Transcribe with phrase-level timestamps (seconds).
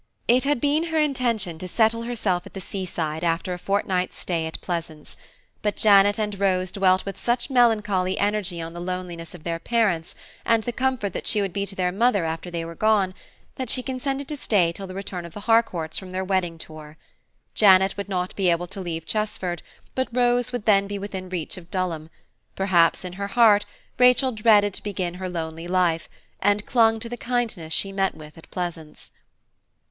[0.27, 4.17] It had been her intention to settle herself at the sea side after a fortnight's
[4.17, 5.15] stay at Pleasance;
[5.61, 10.15] but Janet and Rose dwelt with such melancholy energy on the loneliness of their parents,
[10.43, 13.13] and the comfort that she would be to their mother after they were gone,
[13.57, 16.97] that she consented to stay till the return of the Harcourts from their wedding tour.
[17.53, 19.61] Janet would not be able to leave Chesford,
[19.93, 22.09] but Rose would then be within reach of Dulham;
[22.55, 23.67] perhaps in her heart
[23.99, 26.09] Rachel dreaded to begin her lonely life,
[26.39, 29.11] and clung to the kindness she met with at Pleasance.